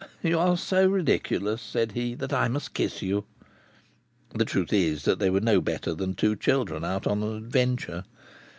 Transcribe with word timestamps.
"You 0.23 0.39
are 0.39 0.57
so 0.57 0.87
ridiculous," 0.87 1.61
said 1.61 1.91
he, 1.91 2.15
"that 2.15 2.33
I 2.33 2.47
must 2.47 2.73
kiss 2.73 3.03
you." 3.03 3.23
The 4.33 4.45
truth 4.45 4.73
is 4.73 5.03
that 5.03 5.19
they 5.19 5.29
were 5.29 5.41
no 5.41 5.61
better 5.61 5.93
than 5.93 6.15
two 6.15 6.35
children 6.35 6.83
out 6.83 7.05
on 7.05 7.21
an 7.21 7.37
adventure. 7.37 8.05